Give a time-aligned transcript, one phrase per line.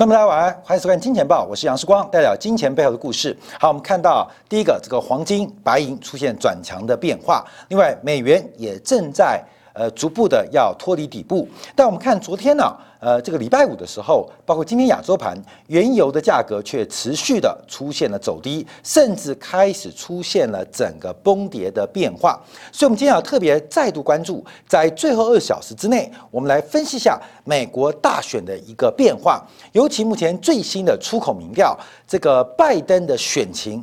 [0.00, 3.36] 那么大家晚安，欢迎收看《金钱报》，我是杨世光，代表金钱背后的故事。
[3.58, 9.44] 好，我们看到第一个，这个黄金、白银出现转强的变化，另外美元也正在。
[9.72, 15.34] 呃，逐步的要脱离底部，但我们看昨天呢，呃，这个礼拜五的时候，包括今天亚洲盘，
[15.68, 22.38] 原油的价格却持续的出现了走低，甚至开始出现了整个崩跌的变化。
[22.70, 29.42] 所以，我们今天要特别再度关注，在最后二小时之内，我们来分析一下美国大选的一个变化，
[29.72, 31.74] 尤其目前最新的出口民调，
[32.06, 33.82] 这个拜登的选情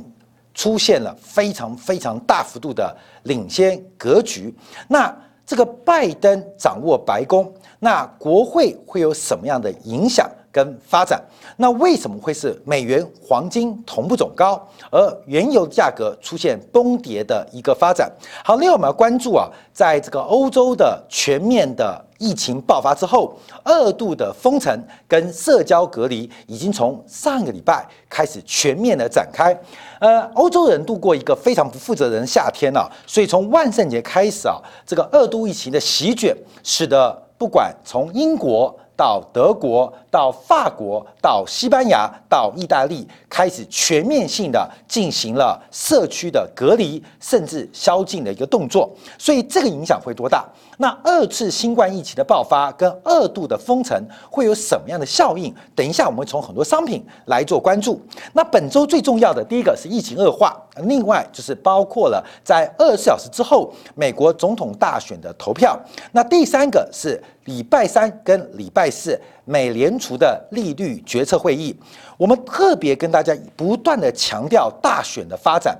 [0.53, 4.53] 出现了非常非常大幅度的领先格局。
[4.87, 5.11] 那
[5.43, 11.21] 这个拜登掌握白宫，那国会会有什么样的影响跟发展？
[11.57, 18.11] 那为什么会是美元、黄金同步走高，而原油价格出现崩跌的一个发展？
[18.43, 22.03] 好，另外我们要关注啊，在这个欧洲的全面的。
[22.19, 24.75] 疫情爆发之后，二度的封城
[25.07, 29.55] 跟社交隔离已经从上个礼拜开始全面的展开。
[29.99, 38.75] 呃，欧洲人度过一个非常不负责任的夏天了，所以从万圣节开始啊，这个二度疫情的席卷，使得不管从英国。
[38.97, 48.89] 到德国、到法国、到西班牙、到意大利，开始全面性的进行了社区的隔离，甚至宵禁的一个动作。
[49.19, 50.43] 所以这个影响会多大？
[50.79, 55.53] 那二次新冠疫情的爆发跟二度的封城会有什么样的效应？
[55.75, 58.01] 等一下我们从很多商品来做关注。
[58.33, 65.79] 那本周最重要的第一个是疫情恶化，另外就是包括了在二十四小时之后美国总统大选的投票。
[66.11, 67.21] 那第三个是。
[67.47, 71.75] 礼拜三跟礼拜四，美联储的利率决策会议，
[72.17, 75.77] 我们特别跟大家不断的强调大选的发展。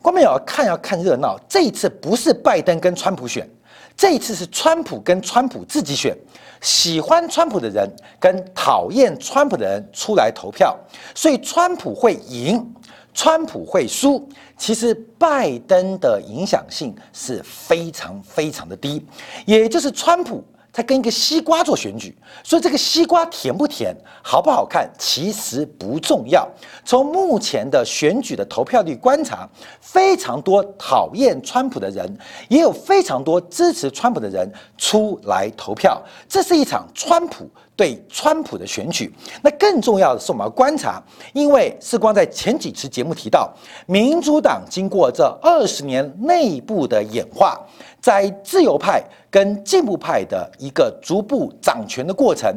[0.00, 3.48] 观众要看要看热闹，这一次不是拜登跟川普选，
[3.96, 6.16] 这一次是川普跟川普自己选。
[6.60, 10.78] 喜欢川普的人跟讨厌川普的人出来投票，
[11.14, 12.74] 所以川普会赢，
[13.12, 14.26] 川普会输。
[14.56, 19.04] 其实拜登的影响性是非常非常的低，
[19.44, 20.44] 也就是川普。
[20.76, 22.12] 他跟一个西瓜做选举，
[22.42, 26.46] 所以这个西瓜甜不甜、好不好看，其实不重要。
[26.84, 29.48] 从目前的选举的投票率观察，
[29.80, 32.18] 非常多讨厌川普的人，
[32.48, 36.02] 也有非常多支持川普的人出来投票。
[36.28, 39.12] 这是一场川普对川普的选举。
[39.42, 41.02] 那更重要的是，我们要观察，
[41.32, 43.52] 因为世光在前几次节目提到，
[43.86, 47.60] 民主党经过这二十年内部的演化。
[48.00, 52.54] 在自由派跟进步派的一个逐步掌权的过程，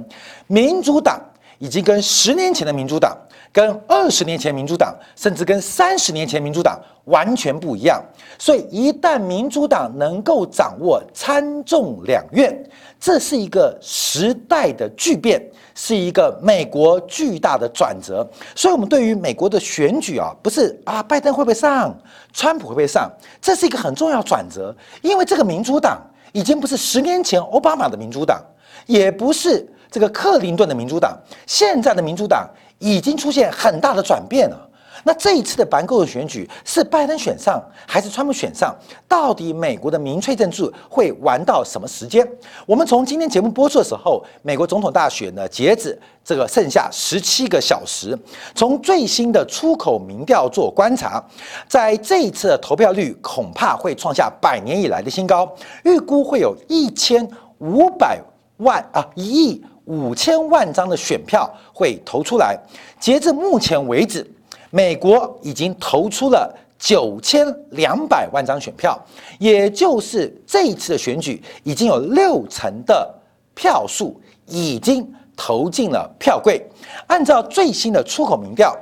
[0.48, 1.18] 民主党
[1.58, 3.18] 已经跟十年前的民主党、
[3.52, 8.04] 跟二十年前民主党，甚至跟三十年前民主党完全不一样。
[8.38, 12.56] 所以，一旦民主党能够掌握参众两院，
[13.00, 15.42] 这是一个时代的巨变，
[15.74, 18.28] 是一个美国巨大的转折。
[18.56, 21.98] 所以，我们对于美国的选举啊，不是啊，拜登会不会上，
[22.32, 24.76] 川普会不会上，这是一个很重要转折。
[25.02, 26.00] 因为这个民主党
[26.32, 28.40] 已经不是十年前奥巴马的民主党，
[28.86, 32.50] 也不是这个克林顿的民主党，现在的民主党
[32.80, 34.64] 已经出现很大的转变了。
[35.04, 38.76] 那这一次的白宫的选举是拜登选上还是川普选上？
[39.08, 42.28] 到底美国的民粹政治会玩到什么时间？
[42.66, 48.18] 我们从今天节目播出的时候，美国总统大选呢，截止这个剩下十七个小时。
[48.54, 51.24] 从最新的出口民调做观察，
[51.70, 55.50] 在这一次的投票率恐怕会创下百年以来的新高，
[55.86, 57.26] 预估会有一千
[57.60, 58.20] 五百
[58.58, 62.58] 万啊一亿五千万张的选票会投出来。
[63.00, 64.26] 截至目前为止。
[64.70, 69.00] 美国已经投出了九千两百万张选票，
[69.40, 73.10] 也就是这一次的选举已经有六成的
[73.56, 76.62] 票数已经投进了票柜。
[77.08, 78.76] 按照最新的出口民调，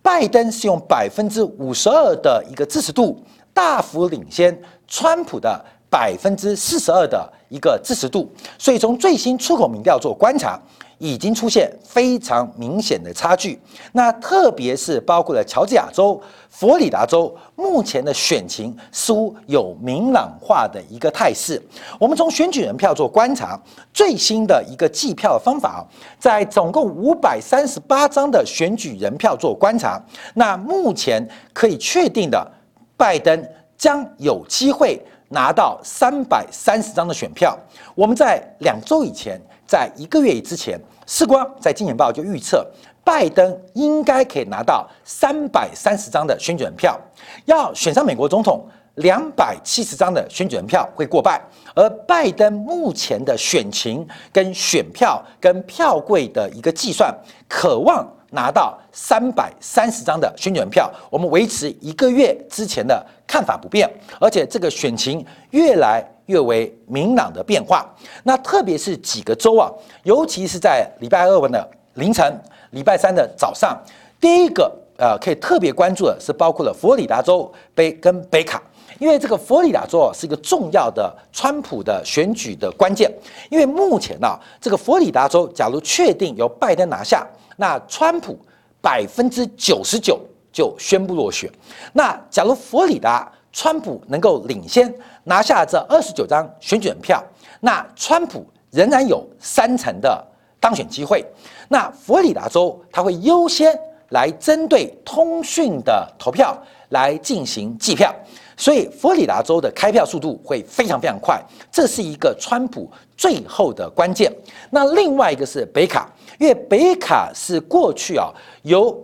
[0.00, 3.20] 拜登是用百分之五十二的一个支持度，
[3.52, 4.56] 大幅领先
[4.86, 8.26] 川普的百分之四十二的一个支持度。
[8.56, 10.58] 所以从最新出口民调做观察。
[11.02, 13.60] 已经出现非常明显的差距，
[13.90, 21.60] 那特别是包括了乔治亚州、佛里达州，目前的选情似乎有明朗化的一个态势。
[21.98, 23.60] 我们从选举人票做观察，
[23.92, 25.84] 最新的一个计票方法，
[26.20, 30.00] 在总共五百三十八张的选举人票做观察，
[30.34, 32.48] 那目前可以确定的，
[32.96, 33.44] 拜登
[33.76, 37.58] 将有机会拿到三百三十张的选票。
[37.94, 40.80] 我们在两周以前，在一个月之前。
[41.04, 42.64] 时光在《金钱报》就预测，
[43.02, 46.98] 拜登应该可以拿到三百三十张的选举人票，
[47.44, 48.64] 要选上美国总统，
[48.94, 51.42] 两百七十张的选举人票会过半，
[51.74, 57.12] 而拜登目前的选情跟选票跟票柜的一个计算，
[57.48, 60.90] 渴望拿到三百三十张的选举票。
[61.08, 63.88] 我们维持一个月之前的看法不变，
[64.20, 67.88] 而且这个选情越来越为明朗的变化。
[68.24, 69.70] 那特别是几个州啊，
[70.02, 72.40] 尤其是在礼拜二的凌晨、
[72.70, 73.80] 礼拜三的早上，
[74.20, 78.62] 第一个呃可以特别关注的是包括了佛罗里达州北跟北卡。
[78.98, 83.12] 因为这个佛罗里达州啊是一个重要的川普的选举的关键，
[83.50, 87.26] 因为目前呢，这个佛罗里达州假如确定由拜登拿下，
[87.56, 88.38] 那川普
[88.80, 90.20] 百分之九十九
[90.52, 91.50] 就宣布落选。
[91.92, 94.92] 那假如佛罗里达川普能够领先
[95.24, 97.22] 拿下这二十九张选举人票，
[97.60, 100.24] 那川普仍然有三成的
[100.58, 101.24] 当选机会。
[101.68, 103.78] 那佛罗里达州他会优先
[104.10, 106.56] 来针对通讯的投票
[106.90, 108.14] 来进行计票。
[108.54, 114.32] 所以，佛罗里达州的开票速度会非常非常快，这是一个川普最后的关键。
[114.70, 118.32] 那另外一个是北卡，因为北卡是过去啊
[118.62, 118.96] 由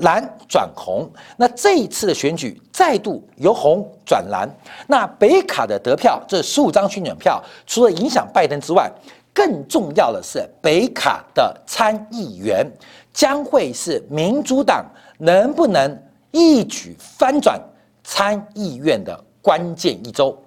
[0.00, 4.48] 蓝转红，那这一次的选举再度由红转蓝。
[4.86, 8.90] 那北卡的得票这十五张选举票，除了影响拜登之外，
[9.32, 12.66] 更重要的是北卡的参议员
[13.12, 14.84] 将会是民主党
[15.18, 17.60] 能不能一举翻转。
[18.08, 20.40] 参议院的关键一周，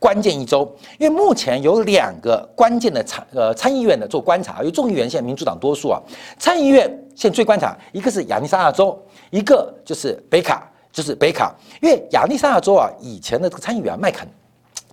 [0.00, 6.00] 关键一周，因为目前有两个关键的参呃参议院的做观察，因为众议员现在民主党多数啊，
[6.38, 8.98] 参议院现在最观察一个是亚利桑那州，
[9.28, 14.26] 一个就是北卡，就是北卡，因为亚利桑那州啊以前的这个参议员麦肯，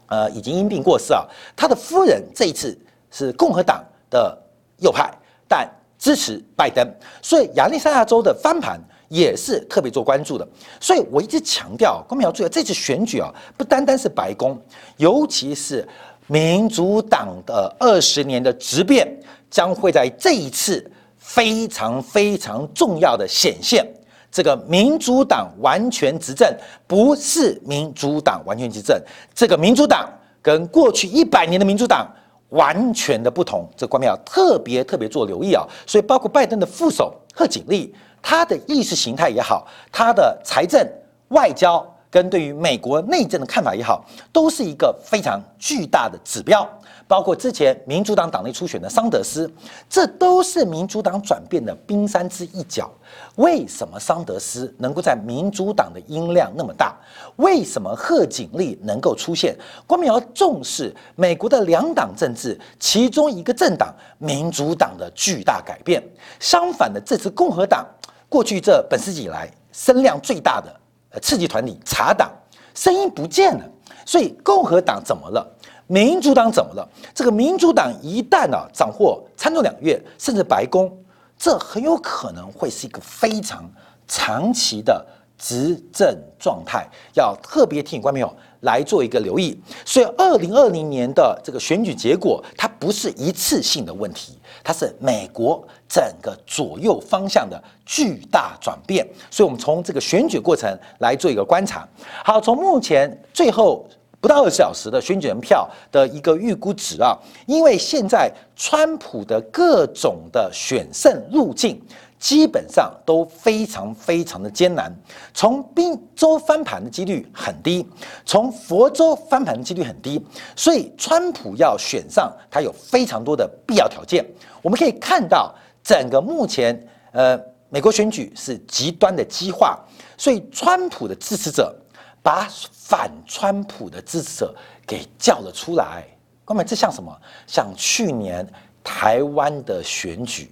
[0.08, 1.26] 呃已经因病过世啊，
[1.56, 2.78] 他的夫人这一次
[3.10, 4.38] 是共和党的
[4.80, 5.10] 右派，
[5.48, 5.66] 但
[5.98, 6.86] 支持拜登，
[7.22, 8.78] 所以亚利桑那州的翻盘。
[9.10, 10.46] 也是特别做关注的，
[10.82, 14.60] 所以我一直强调，观众要注意，这次选举啊，不单单是白宫，
[14.98, 15.88] 尤其是
[16.28, 19.08] 民主党的二十年的质变，
[19.50, 23.88] 将会在这一次非常非常重要的显现。
[24.30, 26.46] 这个民主党完全执政
[26.86, 29.02] 不是民主党完全执政，
[29.34, 30.12] 这个民主党
[30.42, 32.06] 跟过去一百年的民主党
[32.50, 35.66] 完全的不同，这观众要特别特别做留意啊。
[35.86, 37.96] 所以，包括拜登的副手贺锦丽。
[38.30, 40.86] 他的意识形态也好，他的财政、
[41.30, 41.82] 外交
[42.12, 44.04] 跟对于美国内政的看法也好，
[44.34, 46.68] 都是一个非常巨大的指标。
[47.08, 49.50] 包括之前民主党党内初选的桑德斯，
[49.90, 52.92] 这都是民主党转变的冰山之一角。
[53.36, 56.94] 为什么桑德斯能够在民主党的音量那么大？
[57.38, 59.56] 为什么贺锦丽能够出现？
[59.86, 66.04] 国民要重视美国的两党政治，其中一个政党民主党的巨大改变。
[66.42, 67.88] 相反的，这次共和党。
[68.30, 70.74] 过去这本世纪以来声量最大的
[71.12, 72.32] 呃刺激团体茶党
[72.74, 73.64] 声音不见了，
[74.06, 75.48] 所以共和党怎么了？
[75.88, 76.88] 民主党怎么了？
[77.16, 80.92] 这个民主党一旦呢掌握参众两院甚至白宫，
[81.38, 83.70] 这很有可能会是一个非常
[84.08, 85.06] 长期的
[85.38, 89.60] 执政状态，要特别提醒观众朋友来做一个留意。
[89.86, 95.66] 所以，二零二零年的这个选举结果，它不是一次性的问题，它是美国。
[95.90, 101.88] 整个左右方向的巨大转变，所以我们从这个选举过程来做一个观察。
[102.26, 103.88] 好，从目前最后
[104.20, 111.82] 不到二十小时的选举人票的一个预估值啊，因为现在川普的各种的选胜路径
[112.20, 114.92] 基本上都非常非常的艰难，
[115.34, 117.88] 从宾州翻盘的几率很低，
[118.26, 124.26] 从佛州翻盘的几率很低，所以川普要选上，他有非常多的必要条件。
[124.62, 125.54] 我们可以看到。
[125.84, 126.78] 整个目前，
[127.14, 129.80] 呃，美国选举是极端的激化，
[130.18, 131.74] 所以川普的支持者
[132.22, 134.54] 把反川普的支持者
[134.86, 136.04] 给叫了出来。
[136.44, 137.18] 哥们，这像什么？
[137.48, 138.46] 像去年
[138.84, 140.52] 台湾的选举，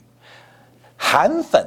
[1.07, 1.63] 韩粉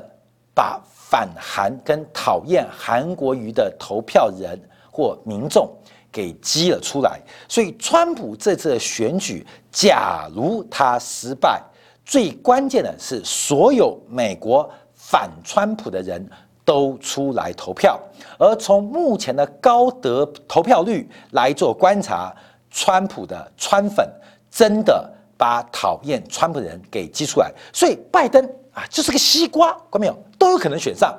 [0.52, 5.70] 把反韩跟讨厌韩国瑜的投票人或民众
[6.10, 7.20] 给激了出来。
[7.48, 11.62] 所以，川普这次的选举，假如他失败，
[12.04, 16.28] 最关键的是，所有美国反川普的人
[16.64, 17.98] 都出来投票，
[18.38, 22.34] 而从目前的高得投票率来做观察，
[22.72, 24.04] 川普的川粉
[24.50, 28.44] 真的把讨厌川普的人给激出来，所以拜登
[28.78, 31.16] 啊就是个西瓜，看到没有，都有可能选上。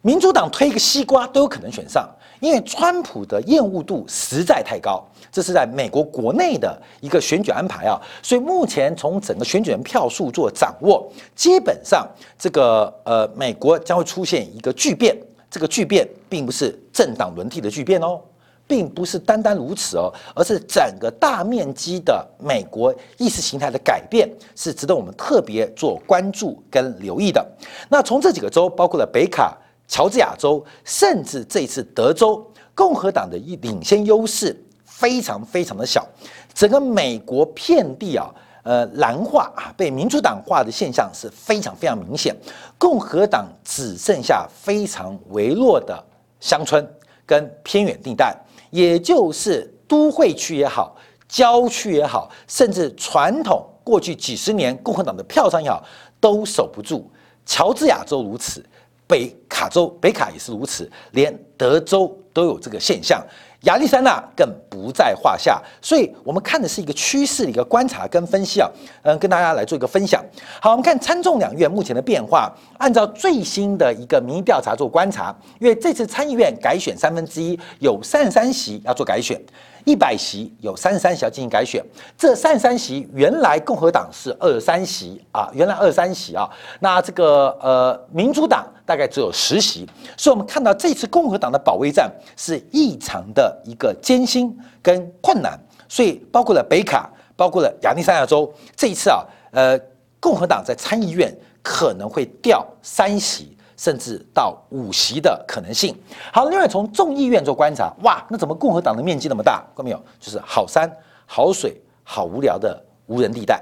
[0.00, 2.08] 民主党推一个西瓜都有可能选上，
[2.40, 5.04] 因为川普的厌恶度实在太高。
[5.30, 12.06] 这是在美国国内的一个选举安排啊，所以目前从整个选举人票数做掌握，基本上
[12.38, 15.16] 这个呃美国将会出现一个巨变。
[15.50, 18.18] 这个巨变并不是政党轮替的巨变哦，
[18.66, 27.46] 并不是单单如此哦，而是整个大面积的美国意识形态的改变是值得我们特别做关注跟留意的。
[27.88, 36.06] 那从这几个州，包括了北卡、乔治亚州，甚至这次德州，共和党的一领先优势非常非常的小，
[36.54, 38.28] 整个美国遍地啊。
[38.64, 42.32] 呃，蓝化啊，被民主党化的现象是非常非常明显。
[42.78, 46.00] 共和党只剩下非常微弱的
[46.38, 46.88] 乡村
[47.26, 48.32] 跟偏远地带，
[48.72, 50.96] 也就是都会区也好，
[51.28, 55.84] 郊区也好，甚至传统过去几十年共和党的票仓也好，
[56.18, 57.10] 都守不住。
[57.44, 58.64] 乔治亚州如此，
[59.06, 63.22] 北卡州北卡也是如此，连德州都有这个现象。
[63.62, 68.68] 亚利山那更不在话下，所以我们看的是一个趋势的一个观察跟分析啊，
[69.02, 70.20] 嗯，跟大家来做一个分享。
[70.60, 79.40] 好，我们看参众两院目前的变化，按照最新的一个民意调查做观察，因为这次参议院改选三分之一有三十三席要做改选。
[79.84, 81.84] 一百席有三十三席要进行改选，
[82.16, 86.48] 这三十三席原来共和党是二十三席啊，原来二十三席啊，
[86.80, 95.58] 那这个呃民主党大概只有十席，所以我们看到这次共和党的保卫战是异常的一个艰辛跟困难，
[95.88, 99.78] 所以包括了北卡，包括了亚利桑那州，这一次啊，呃
[100.20, 103.56] 共和党在参议院可能会掉三席。
[103.82, 105.92] 甚至到五席的可能性。
[106.32, 109.56] 好，另外从众议院做观察，哇，那怎么共和党的面积那么大？
[109.74, 110.00] 看到没有？
[110.20, 110.88] 就是好山
[111.26, 113.60] 好水好无聊的无人地带，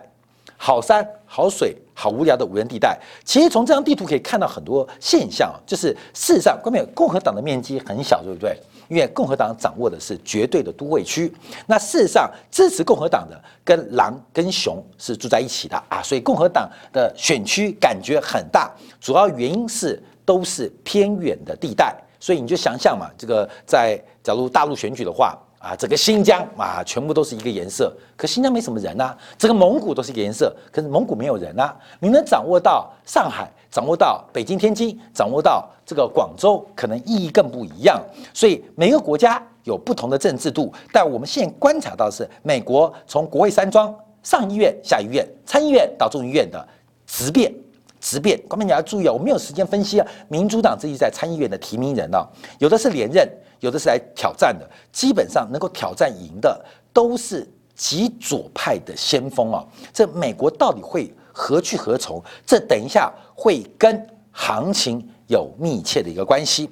[0.59, 3.01] 好山好水好无聊的无人地带。
[3.25, 6.87] 其实从这张地图可以看到很多现象，就是事实上，看到没有？
[6.95, 8.55] 共和党的面积很小，对不对？
[8.89, 11.33] 因为共和党掌握的是绝对的都会区。
[11.67, 18.71] 那事实上，支持共和党的跟狼跟熊是住在一起的啊，所以共和党的选区感觉很大。
[19.01, 19.99] 主要原因是。
[20.25, 31.75] 都是偏远的地带，所以你就想象嘛，这个在假如大陆选举的话啊，整个新疆啊，全部都是一个颜色，可新疆没什么人呐；整个蒙古都是一个颜色，可是蒙古没有人呐。
[31.99, 38.03] 你能掌握到上海，掌握到北京、天津，掌握到这个广州，可能意义更不一样。
[38.33, 46.67] 所以每个国家有不同的政治制度，但我们现在观察到是美国从国会山庄、上议院、下议院、参议院到众议院的
[47.07, 47.53] 质变。
[48.01, 49.13] 质变，关键你要注意啊！
[49.13, 50.07] 我没有时间分析啊。
[50.29, 52.19] 民主党这一在参议院的提名人呢，
[52.59, 53.29] 有的是连任，
[53.61, 54.69] 有的是来挑战的。
[54.91, 59.65] 基本上能够挑战赢的，都是极左派的先锋啊。
[59.93, 62.23] 这美国到底会何去何从？
[62.47, 66.71] 这等一下会跟行情有密切的一个关系。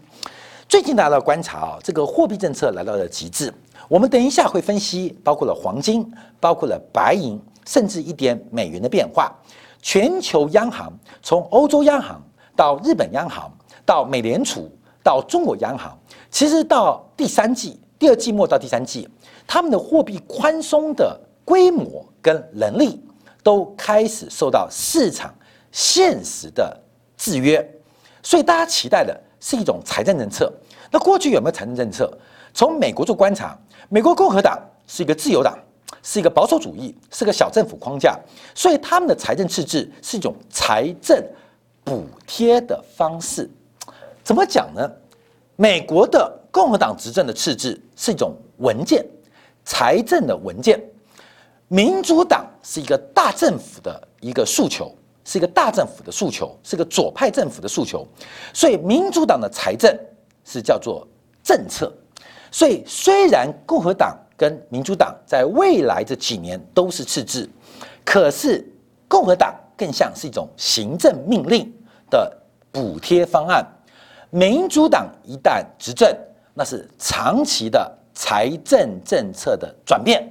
[0.69, 3.53] 最近大家要观察啊，这个货币政策来到了极致。
[3.89, 9.35] 我们等一下会分析，包括了黄金，包括了白银，甚至一点美元的变化。
[9.81, 10.93] 全球央行
[11.23, 12.21] 从欧洲央行
[12.57, 13.51] 到日本央行
[13.87, 14.71] 到美联储
[15.03, 15.97] 到中国央行，
[16.31, 19.09] 其实到第三季、第二季末到第三季，
[19.47, 23.01] 他们的货币宽松的规模跟能力
[23.43, 25.33] 都开始受到市场
[25.73, 26.79] 现实的
[27.17, 27.67] 制约，
[28.23, 30.53] 所以大家期待的是一种财政政策。
[30.91, 32.13] 那过去有没有财政政策？
[32.53, 33.57] 从美国做观察，
[33.89, 35.57] 美国共和党是一个自由党。
[36.03, 38.19] 是一个保守主义，是个小政府框架，
[38.55, 41.23] 所以他们的财政赤字是一种财政
[41.85, 43.51] 补贴的方式。
[44.23, 44.91] 怎么讲呢？
[45.57, 49.05] 美国的共和党执政的赤字是一种文件，
[49.65, 50.79] 财政的文件；
[51.67, 58.07] 民主党是一个大政府的一个诉求，是一个大政府的诉求，是个左派政府的诉求。
[58.55, 59.93] 所以民主党的财政
[60.45, 61.07] 是叫做
[61.43, 61.93] 政策。
[62.51, 64.17] 所以虽然共和党。
[64.39, 67.51] 跟民主党在未来这几年都是赤字，
[68.05, 68.65] 可是
[69.09, 71.71] 共和党更像是一种行政命令
[72.09, 72.33] 的
[72.71, 73.67] 补贴方案。
[74.31, 76.17] 民主党一旦执政，
[76.55, 80.31] 那是长期的财政政策的转变，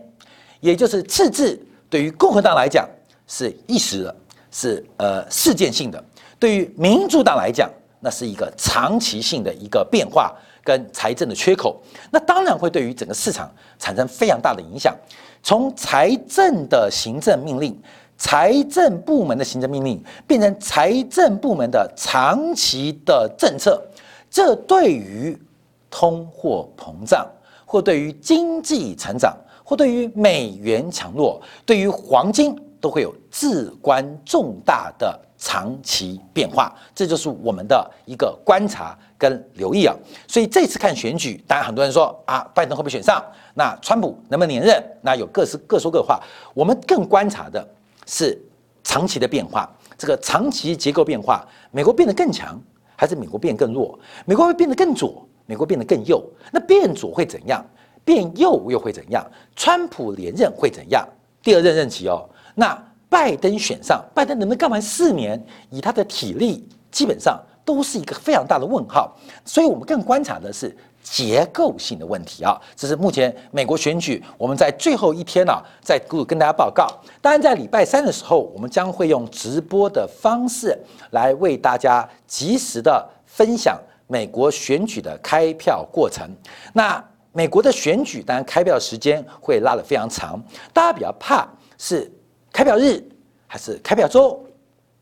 [0.61, 1.59] 也就是赤字
[1.89, 2.87] 对于共和党来讲
[3.27, 4.15] 是一时的，
[4.51, 5.99] 是呃事件性的；
[6.39, 10.33] 对于民主党来讲，那是一个长期性的一个变化。
[10.67, 11.81] 跟财政的缺口，
[12.11, 14.93] 那当然会对于整个市场产生非常大的影响。
[15.41, 17.81] 从财政的行政命令、
[18.17, 23.81] 财政部门的行政命令，变成财政部门的长期的政策，
[24.29, 25.41] 这对于
[25.89, 27.25] 通货膨胀，
[27.65, 29.33] 或对于经济成长，
[29.63, 36.75] 或对于美元强弱，对于黄金都会有至关重大的长期变化。
[36.93, 38.97] 这就是我们的一个观察。
[39.17, 39.95] 跟留意啊，
[40.27, 43.23] 所以这次看选举，当然很多人说啊，拜登会不会选上？
[43.55, 44.83] 那川普能不能连任？
[45.01, 46.21] 那有各是各说各话。
[46.53, 47.67] 我们更观察的
[48.05, 48.39] 是
[48.83, 52.61] 长期的变化，这个长期结构变化，美国变得更强，
[52.95, 53.97] 还是美国变更弱？
[54.25, 56.23] 美国会变得更左，美国变得更右？
[56.51, 57.65] 那变左会怎样？
[58.05, 59.25] 变右又会怎样？
[59.55, 61.07] 川普连任会怎样？
[61.41, 62.77] 第二任任期哦，那
[63.09, 65.43] 拜登选上，拜登能不能干完四年？
[65.69, 69.13] 以他的体力，基本上都是一个非常大的问号。
[69.43, 72.57] 所以我们更观察的是结构性的问题啊。
[72.77, 76.87] 这是目前美国选举，我们在最后一天呢，在跟大家报告。
[77.21, 80.77] 当然，在礼拜三的时候，我们将会用直播的方式
[81.11, 86.25] 来为大家及时的分享美国选举的开票过程。
[86.71, 90.41] 那美国的选举，当然开票时间会拉得非常长，
[90.73, 91.45] 大家比较怕
[91.77, 92.09] 是
[92.51, 93.03] 开票日，
[93.45, 94.41] 还是开票周，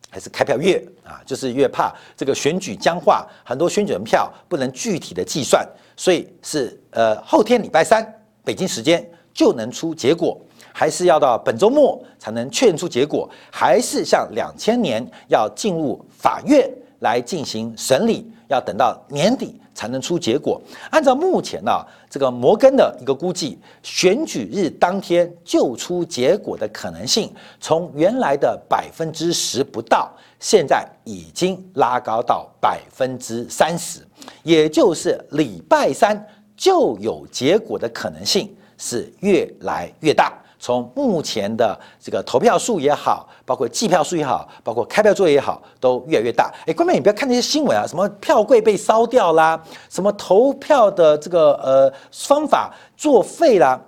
[0.09, 1.21] 还是开票月啊？
[1.25, 8.05] 就是越怕这个选举僵化，很多选举人票不能具体的计算，所以是呃后天礼拜三
[8.43, 10.39] 北京时间就能出结果，
[10.73, 16.69] 还是要到本周末才能确认出结果，还是像两千年要进入法院
[17.05, 19.61] 来进行审理，要等到年底？
[19.75, 20.61] 才能出结果。
[20.89, 21.69] 按照目前呢，
[22.09, 30.09] 这个摩根的一个估计，选举日当天就出结果的可能性，从原来的百分之十不到，
[30.39, 33.99] 现在已经拉高到百分之三十，
[34.43, 40.41] 也就是礼拜三就有结果的可能性是越来越大。
[40.59, 46.53] 从目前的这个投票数也好，包括计票数也好，包括开票作业也好，都越来越大。
[46.65, 53.79] 哎，观众你不要看那些新闻啊，什么票柜被烧掉啦，什么投票的这个呃方法作废啦，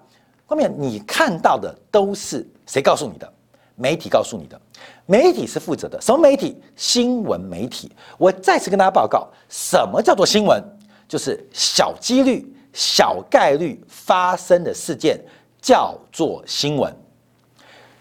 [0.46, 3.32] 观众你看到的都是谁告诉你的？
[3.80, 4.60] 媒体告诉你的，
[5.06, 6.02] 媒体是负责的。
[6.02, 6.60] 什么媒体？
[6.76, 7.92] 新闻媒体。
[8.18, 10.60] 我再次跟大家报告，什么叫做新闻？
[11.08, 15.24] 就是小几率、小概率发生的事件。
[15.62, 16.96] 叫做新闻，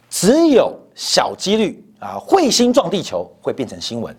[0.09, 4.15] 只有小几率啊，彗星撞地球会变成新闻，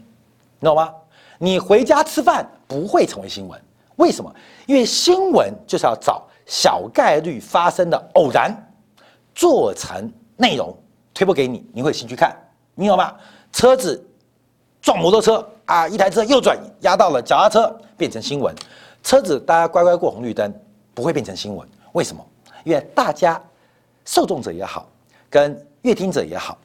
[0.60, 0.94] 你懂吗？
[1.40, 3.62] 你回家吃饭不会成为新闻，
[3.98, 4.34] 为什么？
[4.66, 8.52] 因为新闻就是要找小概率发生的偶然，
[9.36, 10.76] 做成内容
[11.14, 12.36] 推播给你，你会有兴趣看，
[12.74, 13.16] 你懂吗？
[13.54, 14.04] 车子
[14.82, 18.54] 撞摩托车啊，一台车右转压到了脚踏车，变成新闻。
[19.04, 20.54] 车子大家乖乖过红绿灯，
[20.94, 22.26] 不会变成新闻，为什么？
[22.68, 23.42] 因为大家
[24.04, 24.86] 受众者也好，
[25.30, 26.58] 跟阅听者也好，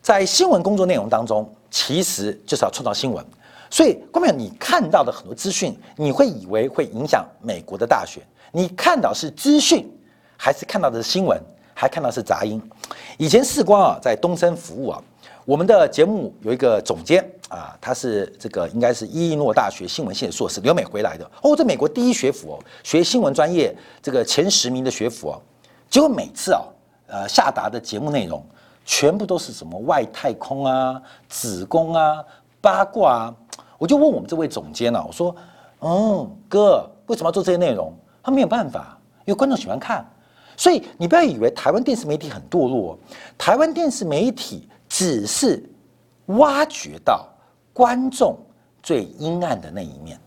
[0.00, 3.24] 在新闻工作内容当中，其实就是要创造新闻。
[3.68, 8.22] 所以，关淼，你看到的很多资讯，你会以为会影响美国的大选？
[8.52, 9.90] 你看到是资讯，
[10.36, 11.36] 还是看到的是新闻，
[11.74, 12.62] 还看到是杂音？
[13.18, 15.02] 以前世光啊，在东森服务啊，
[15.44, 25.40] 我们的节目有一个总监啊，他是这个应该是伊利诺大学新闻系的硕士，留美回来的哦，在美国第一学府哦，学新闻专业这个前十名的学府哦，
[25.90, 26.62] 结果每次啊，
[27.08, 28.44] 呃下达的节目内容
[28.84, 32.24] 全部都是什么外太空啊、子宫啊、
[32.60, 33.34] 八卦啊，
[33.78, 35.36] 我就问我们这位总监呢，我说，
[35.80, 37.92] 嗯，哥，为什么要做这些内容？
[38.22, 40.06] 他没有办法，因为观众喜欢看，
[40.56, 42.98] 所以你不要以为台湾电视媒体很堕落，
[43.36, 44.68] 台湾电视媒体。
[44.94, 45.64] 只是
[46.26, 47.26] 挖掘到
[47.72, 48.36] 观众
[48.82, 50.18] 最阴暗的那一面，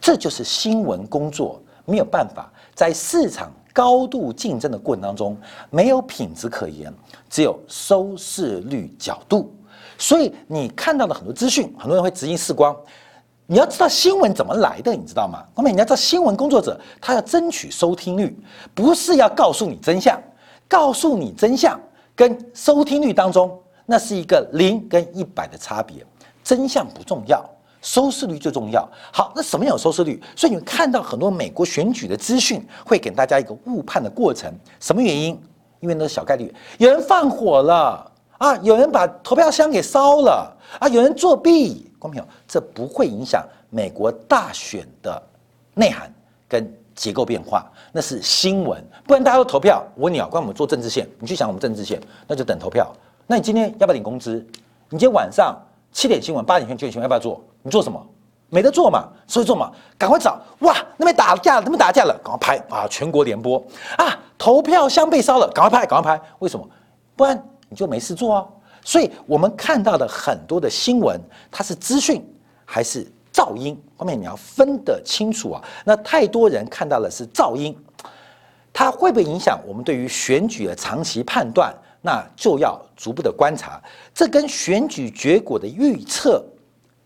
[0.00, 5.36] 这就是新闻工作没有办法在市场高度竞争的过程当中
[5.68, 6.92] 没有品质可言，
[7.28, 9.54] 只有收视率角度。
[9.98, 12.74] 所以你看到的很多资讯，很多人会直接视光。
[13.46, 15.44] 你要知道新闻怎么来的，你知道吗？
[15.54, 18.36] 后面你要知道新闻工作者他要争取收听率，
[18.74, 20.20] 不是要告诉你真相，
[20.66, 21.80] 告诉你真相
[22.14, 23.60] 跟收听率当中。
[23.88, 26.04] 那是一个零跟一百的差别，
[26.46, 27.44] 真相不重要，
[27.82, 28.88] 收视率最重要。
[29.12, 30.22] 好，那什么有收视率？
[30.36, 34.48] 所以你们看到很多美国选举的资讯会给大家一个误判的过程。
[34.78, 35.36] 什么原因？
[35.80, 41.90] 因为那是小概率，有人放火了啊，有人把投票箱给烧了啊，有人作弊。
[41.98, 45.20] 公平，这不会影响美国大选的
[45.74, 46.08] 内涵
[46.46, 48.80] 跟结构变化，那是新闻。
[49.04, 49.84] 不然大家都投票。
[49.96, 52.94] 我问你啊，关我们做政治线，你去想我们政治线，那就等投票。
[53.26, 54.46] 那你今天要不要领工资？
[54.88, 55.60] 你今天晚上
[55.96, 57.42] 七点新闻、八点新闻、九点新闻要不要做？
[57.62, 58.06] 你做什么？
[58.50, 60.76] 没得做嘛，所以做嘛，赶快找哇！
[60.98, 62.86] 那边打架了，那边打架了，赶快拍啊！
[62.86, 63.56] 全国联播
[63.96, 64.14] 啊！
[64.36, 66.22] 投票箱被烧了，赶快拍，赶快拍！
[66.40, 66.68] 为什么？
[67.16, 68.46] 不然你就没事做啊！
[68.84, 71.18] 所以我们看到的很多的新闻，
[71.50, 72.22] 它是资讯
[72.66, 73.82] 还是噪音？
[73.96, 75.64] 后面你要分得清楚啊！
[75.82, 77.74] 那太多人看到的是噪音，
[78.70, 81.74] 它会不会影响我们对于选举的长期判断？
[82.06, 83.82] 那就要逐步的观察，
[84.14, 86.40] 这跟选举结果的预测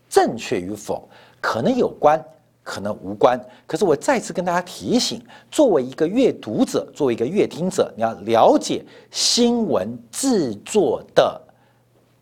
[0.07, 1.09] 正确与否
[1.41, 2.23] 可能有关，
[2.61, 3.43] 可能无关。
[3.65, 11.41] 可是我再次跟大家提醒，作为一个阅读者，作为一个阅听者，你要了解新闻制作的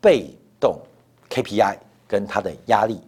[0.00, 0.78] 被动
[1.28, 1.76] KPI
[2.08, 2.98] 跟它的压力，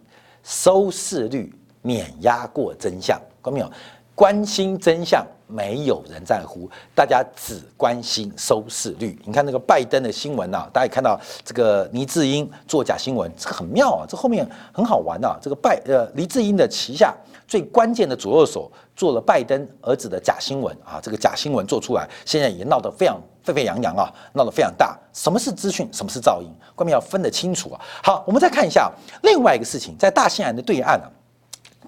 [0.42, 3.72] 收视率碾压过真相，看到没有？
[4.14, 5.26] 关心真相。
[5.52, 9.18] 没有人在乎，大家只关心收视率。
[9.24, 15.38] 你看那个拜登的新闻呐，大家看到这个黎智英做假新闻，这很妙啊，这后面很好玩啊。
[15.42, 17.14] 这个拜呃黎智英的旗下
[17.46, 24.98] 最关键的左右手做了拜登儿子的假新闻啊，这个假新闻做出来，现在也闹得非常沸沸扬扬啊，闹得非常大。
[25.12, 27.80] 什么是资讯，什么是噪音，关键要分得清楚啊。
[28.02, 28.90] 好，我们再看一下
[29.22, 31.10] 另外一个事情，在大西洋的对岸啊。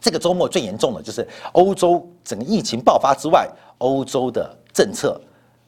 [0.04, 5.18] 这个周末最严重的就是欧洲整个疫情爆发之外，欧洲的政策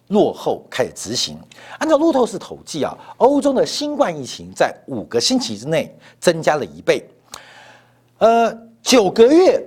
[0.08, 1.38] 落后开始执行。
[1.78, 7.02] 按照路透社统计啊，欧洲的新冠疫情在五个星期之内增加了一倍。
[8.18, 9.58] 呃，九个月，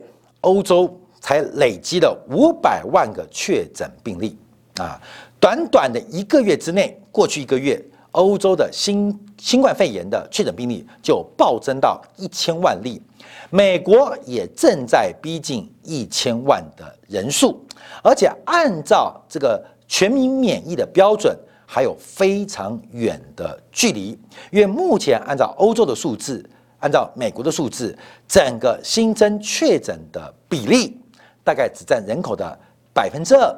[0.42, 4.38] 欧洲才累积了五百万个确诊病例
[4.76, 5.02] 啊！
[5.40, 13.02] 短短的一个月之内，过去一个月，欧洲的新新冠肺炎的确诊病例就暴增到一千万例。
[13.50, 17.66] 美国也正在逼近一千万的人数，
[18.04, 24.20] 而且按照这个全民免疫的标准，还有非常远的距离。
[24.52, 26.48] 因为目前按照欧洲的数字，
[26.80, 31.00] 按照美国的数字，整个新增确诊的比例
[31.44, 32.58] 大概只占人口的
[32.94, 33.54] 百分之二、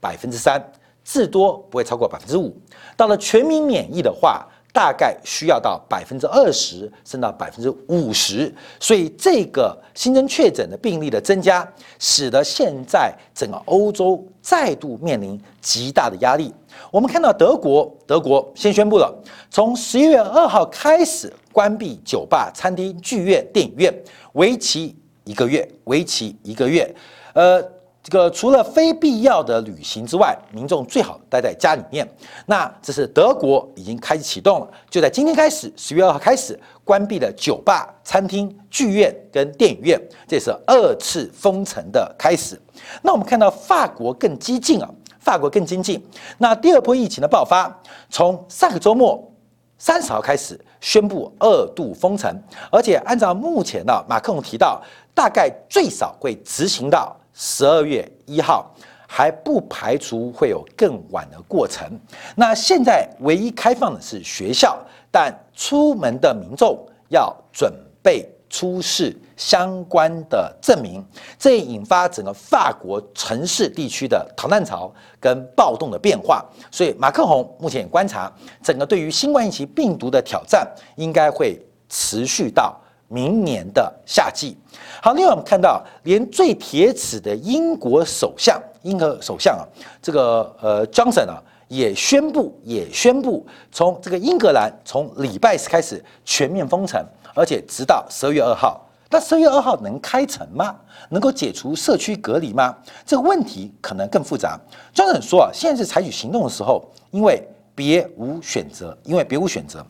[0.00, 0.62] 百分之三，
[1.02, 2.54] 至多不会超过百分之五。
[2.96, 16.52] 到了全民免疫的话，大概需要到百分之二十，甚至到百分之五十，所以这个新增确诊的病例的增加，使得现在整个欧洲再度面临极大的压力。
[16.90, 19.14] 我们看到德国，德国先宣布了，
[19.50, 23.94] 从十一月二号开始关闭酒吧、餐厅、剧院、电影院，
[24.32, 26.94] 为期一个月，为期一个月。
[27.34, 27.62] 呃。
[28.02, 32.06] 这个除了非必要的旅行之外，民众最好待在家里面。
[32.46, 42.60] 那这是德国已经开始启动了，就在今天开始，十月二号开始关闭了酒吧、餐厅、剧院跟电影院，这是二次封城的开始。
[43.02, 46.04] 那我们看到法国更激进啊，法国更激进。
[46.38, 47.72] 那第二波疫情的爆发，
[48.10, 49.32] 从上个周末
[49.78, 52.36] 三十号开始宣布二度封城，
[52.72, 54.82] 而且按照目前呢，马克龙提到，
[55.14, 57.16] 大概最少会执行到。
[57.44, 58.72] 十二月一号
[59.08, 61.90] 还不排除会有更晚的过程。
[62.36, 64.78] 那现在唯一开放的是学校，
[65.10, 66.78] 但出门的民众
[67.08, 71.04] 要准备出示相关的证明，
[71.36, 76.46] 这引发整个法国城市地区的逃难潮跟暴动的变化。
[76.70, 82.78] 所以马克宏目前观察，整个对于新冠疫情病毒的挑战应该会持续到。
[83.12, 84.56] 明年的夏季，
[85.02, 89.68] 好，另外我们看到，连最铁齿的英国首相，英国首相啊，
[90.00, 91.36] 这个呃，Johnson 啊，
[91.68, 98.80] 也宣布，也宣布从这个英格兰从礼拜四开始全面封城，而且直到十二月二号。
[99.10, 100.74] 那十二月二号能开城吗？
[101.10, 102.74] 能够解除社区隔离吗？
[103.04, 104.58] 这个问题可能更复杂。
[104.94, 109.84] Johnson 说啊，现在是采取行动的时候，因为别无选择，因为别无选择。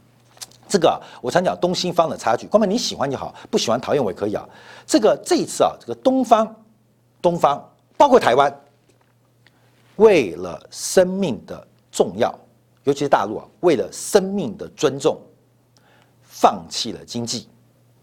[0.73, 4.49] 这个我常讲东西方的差距，光凭你喜欢就好，不喜欢讨厌我也可以啊。
[4.87, 6.51] 这个这一次啊，这个东方，
[7.21, 7.63] 东方
[7.99, 8.51] 包括台湾，
[9.97, 12.35] 为了生命的重要，
[12.85, 15.21] 尤其是大陆啊，为了生命的尊重，
[16.23, 17.51] 放弃了经济，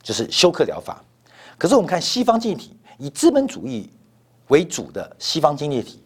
[0.03, 1.03] 就是休克疗法。
[1.57, 3.91] 可是我们看西方经济体，以资本主义
[4.49, 6.03] 为主的西方经济体，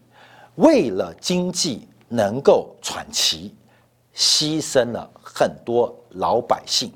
[0.55, 3.53] 为了经济能够喘息。
[4.15, 6.91] 牺牲了很多老百姓，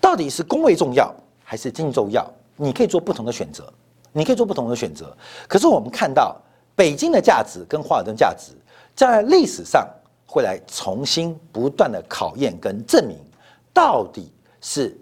[0.00, 1.14] 到底是工位重要
[1.44, 2.28] 还是经济重要？
[2.56, 3.72] 你可以做不同的选择，
[4.12, 5.16] 你可以做不同的选择。
[5.46, 6.36] 可是我们看到
[6.74, 8.52] 北京的价值跟华尔顿价值，
[8.94, 9.88] 在历史上
[10.26, 13.16] 会来重新不断的考验跟证明，
[13.72, 14.96] 到底是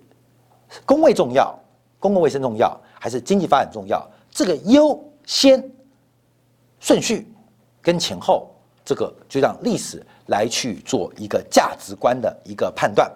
[0.85, 1.59] 工位重要、
[1.99, 4.07] 公共卫生重要，还是经济发展重要？
[4.31, 5.63] 这个优先
[6.79, 7.27] 顺序
[7.81, 8.51] 跟前后，
[8.85, 10.05] 这个就让历史。
[10.27, 13.11] 来去做一个价值观的一个判断。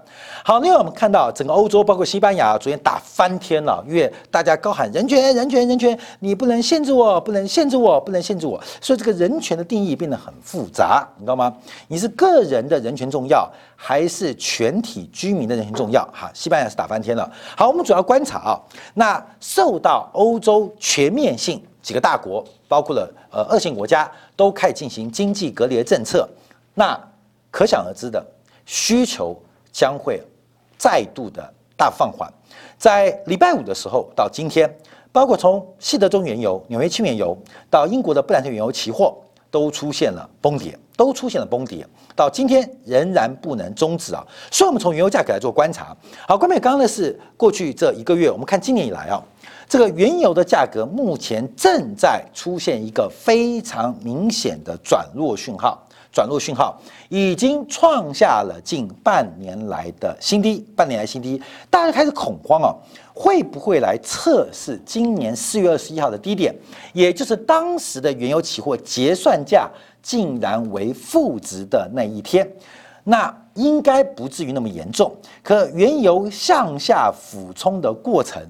[0.44, 8.60] 好，另外我们看到整个欧洲，包括西班牙，昨天打翻天了，因为大家高喊人权、人权、人权，你不能限制我，不能限制我，不能限制我。
[8.80, 11.54] 所以这个人权的定义变得很复杂，你知道吗？
[11.88, 16.02] 你是个人的人权重要，还是全体居民的人权重要？
[16.12, 17.30] 哈，西班牙是打翻天了。
[17.56, 18.60] 好，我们主要观察啊，
[18.94, 26.28] 那受到欧洲全面性几个大国，包括了呃二线国家，都开始进行经济隔离的政策。
[26.74, 26.98] 那
[27.50, 28.24] 可想而知的
[28.64, 29.36] 需求
[29.72, 30.22] 将会
[30.78, 32.32] 再度的大放缓。
[32.78, 34.72] 在礼拜五的时候到今天，
[35.12, 37.36] 包括从西德中原油、纽约轻原油
[37.68, 39.16] 到英国的布兰特原油期货，
[39.50, 44.24] 都出现了崩跌，都出现了崩跌，到今天仍然不能终止啊。
[44.50, 45.96] 所以，我们从原油价格来做观察。
[46.26, 49.22] 好，关美，刚刚呢是过去这一个月，我们看今年以来啊，
[49.68, 55.86] 这个原油的价格目前正在出现一个非常明显的转弱讯号。
[56.12, 62.74] 转弱讯号已经创下了近半年来的新低，半年来新低，大家开始恐慌哦，
[63.14, 66.54] 会不会来测试今年四月二十一号的低点，
[66.92, 69.70] 也就是当时的原油期货结算价
[70.02, 72.50] 竟然为负值的那一天？
[73.04, 75.10] 那应该不至于那么严重。
[75.42, 78.42] 可原油向下俯冲的过程，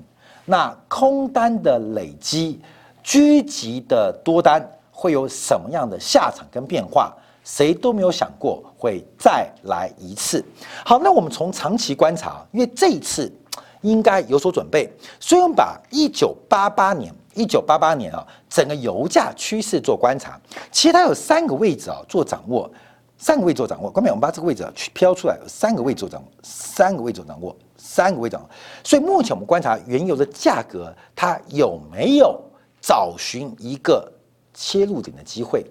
[0.44, 2.61] 那空单的累积、
[3.03, 7.14] 聚集的多单会有什么样的下场跟变化？
[7.44, 10.44] 谁都没有想过会再来一次。
[10.85, 13.33] 好，那我们从长期观察，因为这一次
[13.81, 20.38] 应该有所准备，所以我们把一九八八年、一九八八年啊整个油价趋势做观察。
[20.70, 22.70] 其实它有三个位置啊做掌握，
[23.16, 23.90] 三个位置做掌握。
[23.90, 28.50] 关键我们把这个位置去飘出来，有三个位置做掌握，三个位置做掌握，三个位置掌握。
[28.85, 32.38] 所以目前我们观察原油的价格，它有没有
[32.81, 34.12] 找寻一个
[34.53, 35.64] 切入点的机会？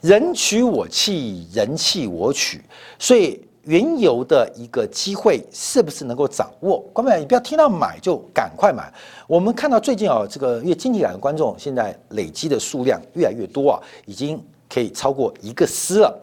[0.00, 2.60] 人取我弃，人弃我取，
[2.98, 6.78] 所以原油的一个机会是不是能够掌握？
[6.92, 8.92] 观众你不要听到买就赶快买。
[9.26, 16.18] 我们看到最近啊，这个越经济感的观众现在累积的数量越来越多啊，已经可以超过一个师了。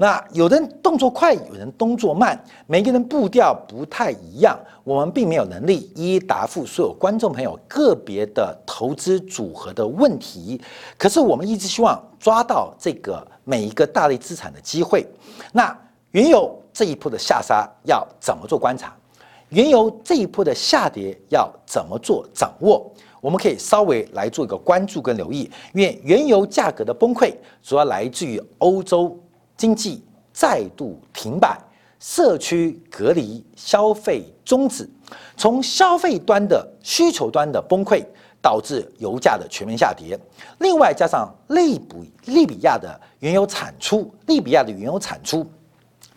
[0.00, 4.56] 那有人动作快，有人动作慢，每个人步调不太一样。
[4.84, 10.60] 我们并没有能力一一答复所有观众朋友个别的投资组合的问题。
[10.96, 15.04] 可是我们一直希望抓到这个每一个大类资产的机会。
[15.52, 15.76] 那
[16.12, 18.94] 原油这一波的下杀要怎么做观察？
[19.48, 22.88] 原油这一波的下跌要怎么做掌握？
[23.20, 27.34] 我们可以稍微来做一个关注跟留意，因为原油价格的崩溃
[27.64, 29.18] 主要来自于欧洲。
[29.58, 31.60] 经济再度停摆，
[31.98, 34.88] 社区隔离，消费终止，
[35.36, 38.02] 从消费端的需求端的崩溃，
[38.40, 40.16] 导致油价的全面下跌。
[40.60, 45.44] 另外加上利比利比亚的原油产出，利比亚的原油产出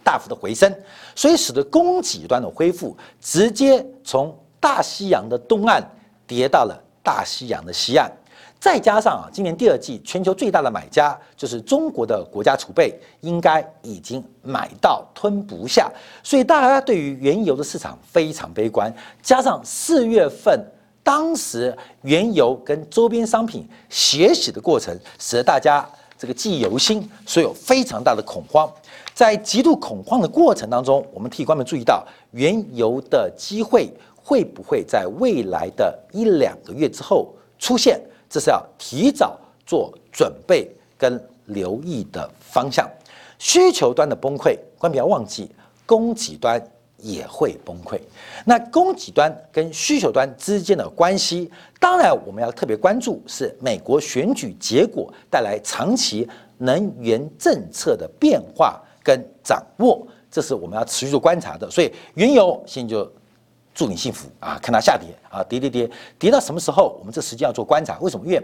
[0.04, 0.72] 大幅的回升，
[1.16, 5.84] 所以使得供给端的恢复直接从大西洋的东岸
[6.28, 8.12] 跌到了大西洋的西岸。
[8.62, 18.94] 再加上啊，今年第二季全球最大的买家就是中国的国家储备，应该已经买到吞不下，所以大家对于原油的市场非常悲观。
[19.24, 20.64] 加上四月份
[21.02, 25.84] 当时原油跟周边商品血洗的过程，使得大家
[26.16, 28.72] 这个记忆犹新，所以有非常大的恐慌。
[29.16, 38.00] 在极度恐慌的过程当中，我们替官们注意到原油的机会会不会在未来的一两个月之后出现？
[38.32, 42.90] 这是要提早做准备跟留意的方向。
[43.38, 45.52] 需求端的崩溃，关不要忘记，
[45.86, 46.58] 供给端
[46.98, 48.00] 也会崩溃。
[48.46, 56.26] 那供给端跟需求端之间的关系，当然我们要特别关注是美国选举结果带来长期
[56.58, 61.70] 能源政策的变化跟掌握，这是我们要持续观察的。
[61.70, 63.12] 所以原油现在就。
[63.74, 64.60] 祝你幸福啊！
[64.62, 66.98] 看它下跌啊，跌跌跌，跌到什么时候？
[67.00, 67.98] 我们这时间要做观察。
[68.00, 68.26] 为什么？
[68.26, 68.40] 因为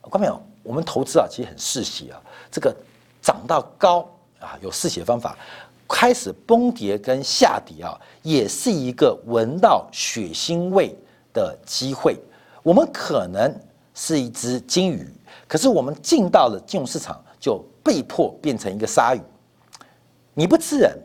[0.00, 2.20] 观众朋友我们投资啊，其实很嗜血啊。
[2.50, 2.74] 这个
[3.20, 4.08] 涨到高
[4.40, 5.36] 啊，有嗜血方法；
[5.86, 10.96] 开始崩跌跟下跌啊，也是一个闻到血腥味
[11.34, 12.18] 的机会。
[12.62, 13.54] 我们可能
[13.94, 15.06] 是一只金鱼，
[15.46, 19.20] 可是我们进到了金融市场，就被迫变成一个鲨鱼。
[20.32, 20.98] 你不吃人。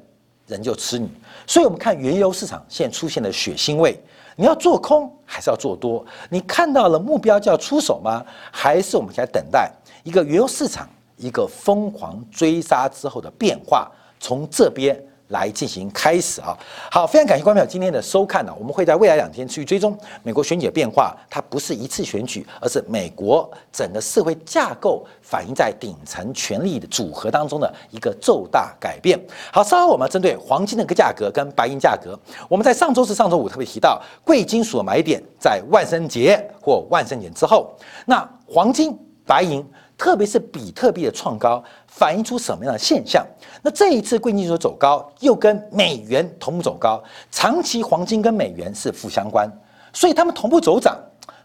[0.48, 1.08] 人就吃你，
[1.50, 4.00] 所以我们看原油市场现在出现了血腥味。
[4.36, 6.06] 你要做空还是要做多？
[6.30, 8.24] 你看到了目标就要出手吗？
[8.52, 9.72] 还是我们在等待
[10.04, 13.92] 一个原油市场一个疯狂追杀之后的变化？
[14.20, 15.04] 从这边。
[15.30, 16.58] 来进行开始啊！
[16.92, 18.54] 好，非常感谢观众朋友今天的收看呢。
[18.58, 29.20] 我们会在未来两天去追踪美国选举的变化，它不是一次选举，而是美国整个社会架构反映在顶层权力的组合当中的一个重大改变。
[29.52, 37.72] 好，稍后我们针对黄金的一个价格跟白银价格，我们在上周四、上周五特别提到贵金属买点在万圣节或万圣节之后，
[38.06, 39.66] 那黄金、白银。
[40.00, 43.24] 特别是比特币的创高，反映出什么样的现象？
[43.62, 49.52] 那这一次贵金属走高，又跟美元同步走高，长期黄金跟美元是负相关，
[49.92, 50.98] 所以他们同步走涨，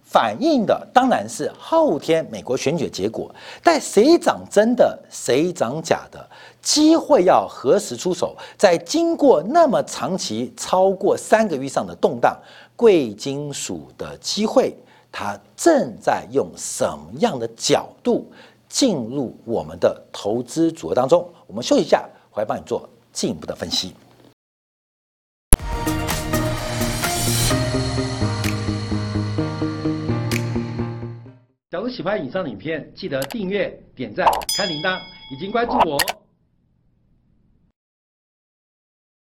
[0.05, 3.35] 反映的当然是后天美国选举结果。
[3.61, 6.25] 但谁涨真的，谁涨假的，
[6.63, 8.37] 机会要何时出手？
[8.57, 12.39] 在经过那么长期超过三个月上的动荡，
[12.77, 14.73] 贵金属的机会。
[15.17, 18.29] 它正在用什么样的角度
[18.69, 21.25] 进入我们的投资组合当中。
[21.47, 23.95] 我们休息一下，回来帮你做进一步的分析。
[31.71, 34.99] 假如喜欢以上影片，记得订阅、点赞、开铃铛，
[35.33, 36.24] 已经关注我哦。